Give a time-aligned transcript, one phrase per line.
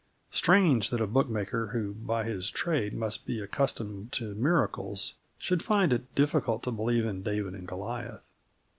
[0.31, 5.93] Strange that a bookmaker, who by his trade must be accustomed to miracles, should find
[5.93, 8.23] it difficult to believe in David and Goliath.